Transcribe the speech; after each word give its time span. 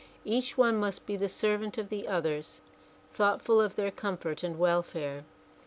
Each 0.25 0.57
one 0.57 0.77
must 0.77 1.05
be 1.05 1.15
the 1.15 1.29
servant 1.29 1.77
of 1.77 1.89
the 1.89 2.07
others, 2.07 2.61
thoughtful 3.13 3.61
of 3.61 3.75
their 3.75 3.91
comfort 3.91 4.41
and 4.41 4.57
welfare. 4.57 5.25